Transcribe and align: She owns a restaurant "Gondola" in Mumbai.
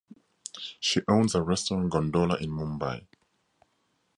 She 0.79 1.03
owns 1.07 1.35
a 1.35 1.43
restaurant 1.43 1.91
"Gondola" 1.91 2.37
in 2.41 2.49
Mumbai. 2.49 3.05